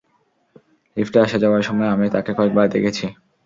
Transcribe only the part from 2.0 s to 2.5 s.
তাকে